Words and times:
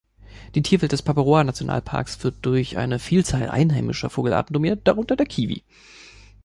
Die 0.55 0.63
Tierwelt 0.63 0.93
des 0.93 1.03
Paparoa-Nationalparks 1.03 2.23
wird 2.23 2.37
durch 2.41 2.75
eine 2.79 2.97
Vielzahl 2.97 3.49
einheimischer 3.51 4.09
Vogelarten 4.09 4.51
dominiert, 4.51 4.87
darunter 4.87 5.15
der 5.15 5.27
Kiwi. 5.27 5.63